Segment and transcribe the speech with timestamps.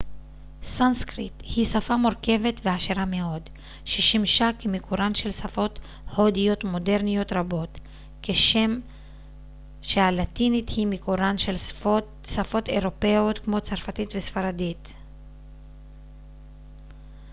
[0.63, 3.49] סנסקריט היא שפה מורכבת ועשירה מאוד
[3.85, 5.79] ששימשה כמקורן של שפות
[6.15, 7.69] הודיות מודרניות רבות
[8.21, 8.79] כשם
[9.81, 11.57] שהלטינית היא מקורן של
[12.25, 14.93] שפות אירופאיות כמו צרפתית וספרדית